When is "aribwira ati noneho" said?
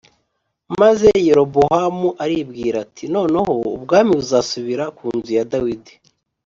2.23-3.51